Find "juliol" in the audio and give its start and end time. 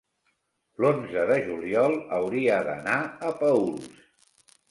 1.49-1.93